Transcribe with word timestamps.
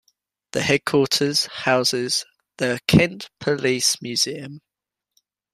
The 0.53 0.63
headquarters 0.63 1.45
houses 1.45 2.25
the 2.57 2.79
Kent 2.87 3.29
Police 3.39 4.01
Museum. 4.01 4.61